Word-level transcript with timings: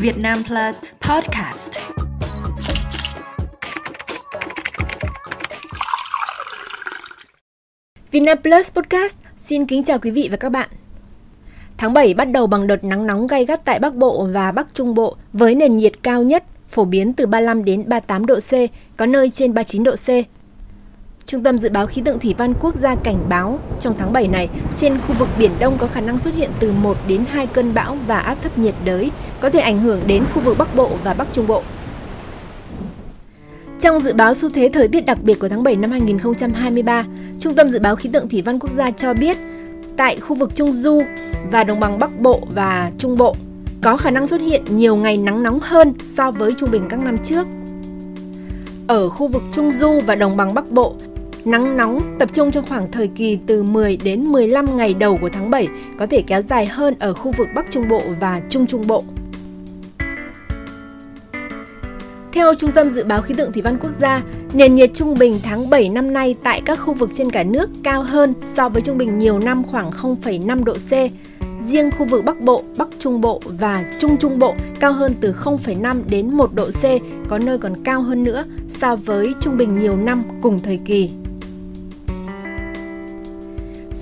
Việt 0.00 0.18
Nam 0.18 0.38
Plus 0.46 0.84
Podcast. 1.00 1.70
Vietnam 8.10 8.38
Plus 8.42 8.72
Podcast 8.72 9.16
xin 9.36 9.66
kính 9.66 9.84
chào 9.84 9.98
quý 9.98 10.10
vị 10.10 10.28
và 10.30 10.36
các 10.36 10.48
bạn. 10.48 10.68
Tháng 11.76 11.92
7 11.92 12.14
bắt 12.14 12.24
đầu 12.24 12.46
bằng 12.46 12.66
đợt 12.66 12.84
nắng 12.84 13.06
nóng 13.06 13.26
gay 13.26 13.44
gắt 13.44 13.64
tại 13.64 13.78
Bắc 13.78 13.94
Bộ 13.94 14.28
và 14.32 14.52
Bắc 14.52 14.74
Trung 14.74 14.94
Bộ 14.94 15.16
với 15.32 15.54
nền 15.54 15.76
nhiệt 15.76 15.92
cao 16.02 16.22
nhất 16.22 16.44
phổ 16.68 16.84
biến 16.84 17.12
từ 17.12 17.26
35 17.26 17.64
đến 17.64 17.84
38 17.86 18.26
độ 18.26 18.38
C, 18.40 18.52
có 18.96 19.06
nơi 19.06 19.30
trên 19.30 19.54
39 19.54 19.84
độ 19.84 19.94
C. 19.96 20.08
Trung 21.28 21.42
tâm 21.42 21.58
Dự 21.58 21.68
báo 21.68 21.86
Khí 21.86 22.02
tượng 22.04 22.18
Thủy 22.18 22.34
văn 22.38 22.54
Quốc 22.60 22.76
gia 22.76 22.94
cảnh 22.94 23.28
báo 23.28 23.58
trong 23.80 23.94
tháng 23.98 24.12
7 24.12 24.28
này, 24.28 24.48
trên 24.76 24.98
khu 25.00 25.14
vực 25.18 25.28
Biển 25.38 25.50
Đông 25.58 25.78
có 25.78 25.86
khả 25.86 26.00
năng 26.00 26.18
xuất 26.18 26.34
hiện 26.34 26.50
từ 26.60 26.72
1 26.72 26.96
đến 27.08 27.24
2 27.30 27.46
cơn 27.46 27.74
bão 27.74 27.96
và 28.06 28.18
áp 28.18 28.36
thấp 28.42 28.58
nhiệt 28.58 28.74
đới, 28.84 29.10
có 29.40 29.50
thể 29.50 29.60
ảnh 29.60 29.78
hưởng 29.78 30.00
đến 30.06 30.24
khu 30.34 30.42
vực 30.42 30.58
Bắc 30.58 30.76
Bộ 30.76 30.90
và 31.04 31.14
Bắc 31.14 31.28
Trung 31.32 31.46
Bộ. 31.46 31.62
Trong 33.80 34.00
dự 34.00 34.12
báo 34.12 34.34
xu 34.34 34.50
thế 34.50 34.70
thời 34.72 34.88
tiết 34.88 35.06
đặc 35.06 35.18
biệt 35.22 35.38
của 35.38 35.48
tháng 35.48 35.62
7 35.62 35.76
năm 35.76 35.90
2023, 35.90 37.04
Trung 37.40 37.54
tâm 37.54 37.68
Dự 37.68 37.78
báo 37.78 37.96
Khí 37.96 38.10
tượng 38.12 38.28
Thủy 38.28 38.42
văn 38.42 38.58
Quốc 38.58 38.70
gia 38.76 38.90
cho 38.90 39.14
biết, 39.14 39.36
tại 39.96 40.20
khu 40.20 40.36
vực 40.36 40.54
Trung 40.54 40.72
Du 40.72 41.02
và 41.50 41.64
đồng 41.64 41.80
bằng 41.80 41.98
Bắc 41.98 42.20
Bộ 42.20 42.40
và 42.54 42.90
Trung 42.98 43.16
Bộ 43.16 43.34
có 43.82 43.96
khả 43.96 44.10
năng 44.10 44.26
xuất 44.26 44.40
hiện 44.40 44.64
nhiều 44.68 44.96
ngày 44.96 45.16
nắng 45.16 45.42
nóng 45.42 45.58
hơn 45.62 45.94
so 46.16 46.30
với 46.30 46.54
trung 46.58 46.70
bình 46.70 46.82
các 46.88 47.00
năm 47.00 47.18
trước. 47.24 47.46
Ở 48.86 49.08
khu 49.08 49.28
vực 49.28 49.42
Trung 49.52 49.72
Du 49.72 50.00
và 50.06 50.14
đồng 50.14 50.36
bằng 50.36 50.54
Bắc 50.54 50.70
Bộ, 50.70 50.94
nắng 51.44 51.76
nóng 51.76 52.16
tập 52.18 52.28
trung 52.32 52.50
trong 52.50 52.66
khoảng 52.66 52.90
thời 52.92 53.08
kỳ 53.08 53.38
từ 53.46 53.62
10 53.62 53.96
đến 53.96 54.24
15 54.24 54.76
ngày 54.76 54.94
đầu 54.98 55.16
của 55.16 55.28
tháng 55.32 55.50
7 55.50 55.68
có 55.98 56.06
thể 56.06 56.22
kéo 56.26 56.42
dài 56.42 56.66
hơn 56.66 56.94
ở 56.98 57.14
khu 57.14 57.32
vực 57.32 57.48
Bắc 57.54 57.66
Trung 57.70 57.88
Bộ 57.88 58.02
và 58.20 58.40
Trung 58.48 58.66
Trung 58.66 58.86
Bộ. 58.86 59.04
Theo 62.32 62.54
Trung 62.54 62.72
tâm 62.72 62.90
Dự 62.90 63.04
báo 63.04 63.22
Khí 63.22 63.34
tượng 63.34 63.52
Thủy 63.52 63.62
văn 63.62 63.78
Quốc 63.80 63.90
gia, 64.00 64.22
nền 64.52 64.74
nhiệt 64.74 64.90
trung 64.94 65.14
bình 65.18 65.38
tháng 65.42 65.70
7 65.70 65.88
năm 65.88 66.12
nay 66.12 66.34
tại 66.42 66.62
các 66.64 66.76
khu 66.76 66.94
vực 66.94 67.10
trên 67.14 67.30
cả 67.30 67.42
nước 67.42 67.70
cao 67.84 68.02
hơn 68.02 68.34
so 68.44 68.68
với 68.68 68.82
trung 68.82 68.98
bình 68.98 69.18
nhiều 69.18 69.38
năm 69.38 69.64
khoảng 69.64 69.90
0,5 69.90 70.64
độ 70.64 70.74
C. 70.74 70.92
Riêng 71.66 71.90
khu 71.98 72.06
vực 72.06 72.24
Bắc 72.24 72.40
Bộ, 72.40 72.62
Bắc 72.78 72.88
Trung 72.98 73.20
Bộ 73.20 73.40
và 73.44 73.84
Trung 73.98 74.16
Trung 74.16 74.38
Bộ 74.38 74.54
cao 74.80 74.92
hơn 74.92 75.14
từ 75.20 75.32
0,5 75.32 76.02
đến 76.08 76.30
1 76.30 76.54
độ 76.54 76.70
C, 76.70 76.82
có 77.28 77.38
nơi 77.38 77.58
còn 77.58 77.84
cao 77.84 78.02
hơn 78.02 78.24
nữa 78.24 78.44
so 78.68 78.96
với 78.96 79.34
trung 79.40 79.56
bình 79.56 79.80
nhiều 79.80 79.96
năm 79.96 80.24
cùng 80.42 80.60
thời 80.60 80.78
kỳ. 80.84 81.10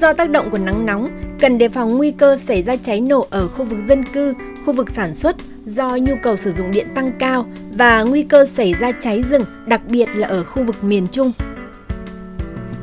Do 0.00 0.12
tác 0.12 0.30
động 0.30 0.50
của 0.50 0.58
nắng 0.58 0.86
nóng, 0.86 1.08
cần 1.41 1.58
đề 1.58 1.69
phòng 1.69 1.97
nguy 1.97 2.11
cơ 2.11 2.36
xảy 2.36 2.62
ra 2.62 2.77
cháy 2.77 3.00
nổ 3.00 3.27
ở 3.30 3.48
khu 3.48 3.64
vực 3.64 3.78
dân 3.89 4.05
cư, 4.05 4.34
khu 4.66 4.72
vực 4.72 4.91
sản 4.91 5.14
xuất 5.14 5.36
do 5.66 5.97
nhu 5.97 6.14
cầu 6.22 6.36
sử 6.36 6.53
dụng 6.53 6.70
điện 6.70 6.86
tăng 6.94 7.12
cao 7.19 7.47
và 7.72 8.03
nguy 8.03 8.22
cơ 8.22 8.47
xảy 8.47 8.75
ra 8.75 8.92
cháy 9.00 9.22
rừng, 9.30 9.42
đặc 9.66 9.80
biệt 9.88 10.08
là 10.14 10.28
ở 10.28 10.44
khu 10.44 10.62
vực 10.62 10.84
miền 10.84 11.06
Trung. 11.12 11.33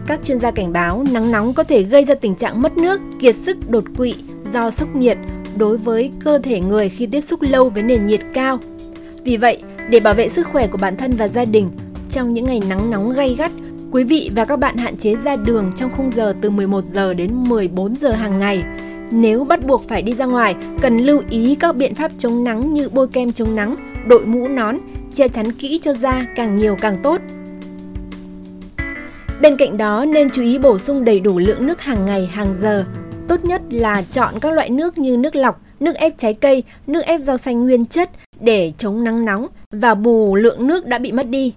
Các 0.07 0.19
chuyên 0.23 0.39
gia 0.39 0.51
cảnh 0.51 0.73
báo 0.73 1.05
nắng 1.11 1.31
nóng 1.31 1.53
có 1.53 1.63
thể 1.63 1.83
gây 1.83 2.05
ra 2.05 2.15
tình 2.15 2.35
trạng 2.35 2.61
mất 2.61 2.77
nước, 2.77 3.01
kiệt 3.21 3.35
sức, 3.35 3.57
đột 3.69 3.83
quỵ 3.97 4.15
do 4.53 4.71
sốc 4.71 4.95
nhiệt 4.95 5.17
đối 5.57 5.77
với 5.77 6.11
cơ 6.23 6.39
thể 6.43 6.59
người 6.59 6.89
khi 6.89 7.05
tiếp 7.05 7.21
xúc 7.21 7.41
lâu 7.41 7.69
với 7.69 7.83
nền 7.83 8.07
nhiệt 8.07 8.21
cao. 8.33 8.59
Vì 9.23 9.37
vậy, 9.37 9.63
để 9.89 9.99
bảo 9.99 10.13
vệ 10.13 10.29
sức 10.29 10.47
khỏe 10.47 10.67
của 10.67 10.77
bản 10.77 10.97
thân 10.97 11.11
và 11.11 11.27
gia 11.27 11.45
đình, 11.45 11.69
trong 12.09 12.33
những 12.33 12.45
ngày 12.45 12.61
nắng 12.69 12.91
nóng 12.91 13.13
gay 13.13 13.35
gắt, 13.37 13.51
Quý 13.93 14.03
vị 14.03 14.31
và 14.35 14.45
các 14.45 14.59
bạn 14.59 14.77
hạn 14.77 14.97
chế 14.97 15.15
ra 15.15 15.35
đường 15.35 15.71
trong 15.75 15.91
khung 15.91 16.11
giờ 16.11 16.33
từ 16.41 16.49
11 16.49 16.83
giờ 16.83 17.13
đến 17.13 17.43
14 17.43 17.95
giờ 17.95 18.11
hàng 18.11 18.39
ngày. 18.39 18.63
Nếu 19.11 19.43
bắt 19.43 19.65
buộc 19.67 19.87
phải 19.87 20.01
đi 20.01 20.13
ra 20.13 20.25
ngoài, 20.25 20.55
cần 20.81 20.97
lưu 20.97 21.21
ý 21.29 21.55
các 21.55 21.75
biện 21.75 21.95
pháp 21.95 22.11
chống 22.17 22.43
nắng 22.43 22.73
như 22.73 22.89
bôi 22.89 23.07
kem 23.07 23.33
chống 23.33 23.55
nắng, 23.55 23.75
đội 24.07 24.25
mũ 24.25 24.47
nón, 24.47 24.77
che 25.13 25.27
chắn 25.27 25.51
kỹ 25.51 25.79
cho 25.83 25.93
da 25.93 26.25
càng 26.35 26.55
nhiều 26.55 26.75
càng 26.81 26.99
tốt. 27.03 27.21
Bên 29.41 29.57
cạnh 29.57 29.77
đó 29.77 30.05
nên 30.05 30.29
chú 30.29 30.41
ý 30.41 30.57
bổ 30.57 30.77
sung 30.77 31.05
đầy 31.05 31.19
đủ 31.19 31.39
lượng 31.39 31.67
nước 31.67 31.81
hàng 31.81 32.05
ngày, 32.05 32.25
hàng 32.25 32.55
giờ. 32.61 32.85
Tốt 33.27 33.45
nhất 33.45 33.61
là 33.69 34.03
chọn 34.11 34.33
các 34.41 34.53
loại 34.53 34.69
nước 34.69 34.97
như 34.97 35.17
nước 35.17 35.35
lọc, 35.35 35.61
nước 35.79 35.95
ép 35.95 36.17
trái 36.17 36.33
cây, 36.33 36.63
nước 36.87 37.01
ép 37.05 37.21
rau 37.21 37.37
xanh 37.37 37.63
nguyên 37.63 37.85
chất 37.85 38.09
để 38.39 38.73
chống 38.77 39.03
nắng 39.03 39.25
nóng 39.25 39.47
và 39.71 39.95
bù 39.95 40.35
lượng 40.35 40.67
nước 40.67 40.85
đã 40.85 40.99
bị 40.99 41.11
mất 41.11 41.27
đi. 41.27 41.53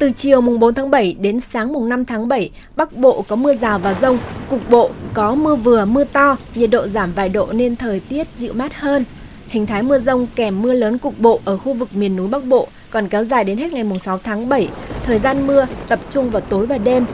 Từ 0.00 0.10
chiều 0.16 0.40
mùng 0.40 0.60
4 0.60 0.74
tháng 0.74 0.90
7 0.90 1.16
đến 1.20 1.40
sáng 1.40 1.72
mùng 1.72 1.88
5 1.88 2.04
tháng 2.04 2.28
7, 2.28 2.50
Bắc 2.76 2.96
Bộ 2.96 3.24
có 3.28 3.36
mưa 3.36 3.54
rào 3.54 3.78
và 3.78 3.94
rông, 4.02 4.18
cục 4.50 4.70
bộ 4.70 4.90
có 5.14 5.34
mưa 5.34 5.56
vừa 5.56 5.84
mưa 5.84 6.04
to, 6.04 6.36
nhiệt 6.54 6.70
độ 6.70 6.88
giảm 6.88 7.12
vài 7.12 7.28
độ 7.28 7.48
nên 7.52 7.76
thời 7.76 8.00
tiết 8.00 8.26
dịu 8.38 8.52
mát 8.52 8.74
hơn. 8.74 9.04
Hình 9.48 9.66
thái 9.66 9.82
mưa 9.82 9.98
rông 9.98 10.26
kèm 10.34 10.62
mưa 10.62 10.72
lớn 10.72 10.98
cục 10.98 11.20
bộ 11.20 11.40
ở 11.44 11.56
khu 11.56 11.72
vực 11.72 11.88
miền 11.94 12.16
núi 12.16 12.28
Bắc 12.28 12.44
Bộ 12.44 12.68
còn 12.90 13.08
kéo 13.08 13.24
dài 13.24 13.44
đến 13.44 13.58
hết 13.58 13.72
ngày 13.72 13.84
mùng 13.84 13.98
6 13.98 14.18
tháng 14.18 14.48
7. 14.48 14.68
Thời 15.04 15.18
gian 15.18 15.46
mưa 15.46 15.66
tập 15.88 16.00
trung 16.10 16.30
vào 16.30 16.40
tối 16.40 16.66
và 16.66 16.78
đêm. 16.78 17.04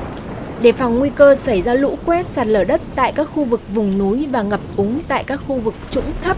Đề 0.63 0.73
phòng 0.73 0.99
nguy 0.99 1.11
cơ 1.11 1.37
xảy 1.37 1.63
ra 1.63 1.75
lũ 1.75 1.99
quét 2.07 2.29
sạt 2.29 2.47
lở 2.47 2.65
đất 2.65 2.81
tại 2.95 3.13
các 3.13 3.25
khu 3.25 3.45
vực 3.45 3.61
vùng 3.75 3.99
núi 3.99 4.27
và 4.33 4.43
ngập 4.43 4.61
úng 4.77 5.01
tại 5.09 5.25
các 5.27 5.41
khu 5.47 5.59
vực 5.59 5.75
trũng 5.91 6.13
thấp. 6.23 6.37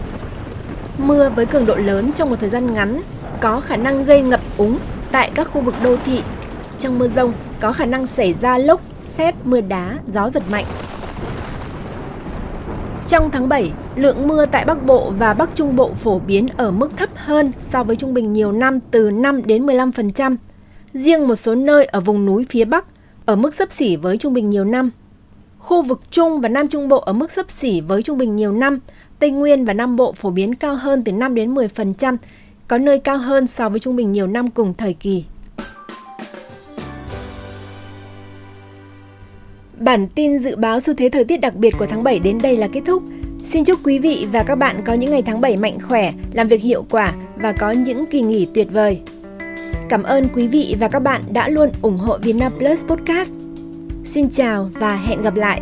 Mưa 0.97 1.29
với 1.29 1.45
cường 1.45 1.65
độ 1.65 1.75
lớn 1.75 2.11
trong 2.15 2.29
một 2.29 2.35
thời 2.39 2.49
gian 2.49 2.73
ngắn 2.73 3.01
có 3.39 3.59
khả 3.59 3.77
năng 3.77 4.05
gây 4.05 4.21
ngập 4.21 4.41
úng 4.57 4.77
tại 5.11 5.31
các 5.35 5.43
khu 5.43 5.61
vực 5.61 5.75
đô 5.83 5.97
thị 6.05 6.21
trong 6.79 6.99
mưa 6.99 7.07
rông 7.07 7.33
có 7.59 7.73
khả 7.73 7.85
năng 7.85 8.07
xảy 8.07 8.33
ra 8.33 8.57
lốc, 8.57 8.81
xét, 9.01 9.35
mưa 9.43 9.61
đá, 9.61 9.99
gió 10.13 10.29
giật 10.29 10.43
mạnh. 10.51 10.65
Trong 13.07 13.31
tháng 13.31 13.49
7, 13.49 13.71
lượng 13.95 14.27
mưa 14.27 14.45
tại 14.45 14.65
Bắc 14.65 14.85
Bộ 14.85 15.13
và 15.17 15.33
Bắc 15.33 15.49
Trung 15.55 15.75
Bộ 15.75 15.93
phổ 15.93 16.19
biến 16.19 16.47
ở 16.57 16.71
mức 16.71 16.97
thấp 16.97 17.09
hơn 17.15 17.51
so 17.61 17.83
với 17.83 17.95
trung 17.95 18.13
bình 18.13 18.33
nhiều 18.33 18.51
năm 18.51 18.79
từ 18.91 19.09
5 19.09 19.41
đến 19.45 19.65
15%. 19.65 20.35
Riêng 20.93 21.27
một 21.27 21.35
số 21.35 21.55
nơi 21.55 21.85
ở 21.85 21.99
vùng 21.99 22.25
núi 22.25 22.45
phía 22.49 22.65
Bắc 22.65 22.85
ở 23.25 23.35
mức 23.35 23.53
sấp 23.53 23.71
xỉ 23.71 23.95
với 23.95 24.17
trung 24.17 24.33
bình 24.33 24.49
nhiều 24.49 24.65
năm. 24.65 24.91
Khu 25.59 25.81
vực 25.81 26.01
Trung 26.11 26.41
và 26.41 26.49
Nam 26.49 26.67
Trung 26.67 26.87
Bộ 26.87 26.97
ở 26.97 27.13
mức 27.13 27.31
sấp 27.31 27.51
xỉ 27.51 27.81
với 27.81 28.03
trung 28.03 28.17
bình 28.17 28.35
nhiều 28.35 28.51
năm. 28.51 28.79
Tây 29.19 29.31
Nguyên 29.31 29.65
và 29.65 29.73
Nam 29.73 29.95
Bộ 29.95 30.13
phổ 30.13 30.29
biến 30.29 30.55
cao 30.55 30.75
hơn 30.75 31.03
từ 31.03 31.11
5 31.11 31.35
đến 31.35 31.55
10%, 31.55 32.17
có 32.67 32.77
nơi 32.77 32.99
cao 32.99 33.17
hơn 33.17 33.47
so 33.47 33.69
với 33.69 33.79
trung 33.79 33.95
bình 33.95 34.11
nhiều 34.11 34.27
năm 34.27 34.47
cùng 34.47 34.73
thời 34.73 34.93
kỳ. 34.93 35.23
Bản 39.79 40.07
tin 40.15 40.39
dự 40.39 40.55
báo 40.55 40.79
xu 40.79 40.93
thế 40.93 41.09
thời 41.09 41.23
tiết 41.23 41.37
đặc 41.37 41.55
biệt 41.55 41.75
của 41.79 41.85
tháng 41.85 42.03
7 42.03 42.19
đến 42.19 42.37
đây 42.43 42.57
là 42.57 42.67
kết 42.67 42.81
thúc. 42.85 43.03
Xin 43.43 43.63
chúc 43.63 43.79
quý 43.83 43.99
vị 43.99 44.27
và 44.31 44.43
các 44.43 44.55
bạn 44.55 44.75
có 44.85 44.93
những 44.93 45.11
ngày 45.11 45.21
tháng 45.21 45.41
7 45.41 45.57
mạnh 45.57 45.77
khỏe, 45.81 46.13
làm 46.33 46.47
việc 46.47 46.61
hiệu 46.61 46.85
quả 46.89 47.13
và 47.35 47.51
có 47.51 47.71
những 47.71 48.05
kỳ 48.05 48.21
nghỉ 48.21 48.47
tuyệt 48.53 48.67
vời. 48.71 49.01
Cảm 49.89 50.03
ơn 50.03 50.27
quý 50.35 50.47
vị 50.47 50.75
và 50.79 50.87
các 50.87 50.99
bạn 50.99 51.21
đã 51.31 51.49
luôn 51.49 51.69
ủng 51.81 51.97
hộ 51.97 52.17
Vietnam 52.17 52.51
Plus 52.57 52.85
Podcast. 52.85 53.31
Xin 54.05 54.29
chào 54.29 54.69
và 54.73 54.95
hẹn 54.95 55.21
gặp 55.21 55.35
lại. 55.35 55.61